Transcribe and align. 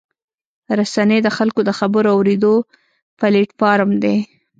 رسنۍ 0.79 1.19
د 1.23 1.27
خلکو 1.37 1.61
د 1.65 1.69
خبرو 1.79 2.09
اورېدو 2.15 2.53
پلیټفارم 3.19 3.91
دی. 4.03 4.15